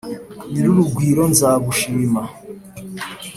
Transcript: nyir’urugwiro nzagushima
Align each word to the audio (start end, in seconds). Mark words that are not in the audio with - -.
nyir’urugwiro 0.49 1.21
nzagushima 1.31 2.21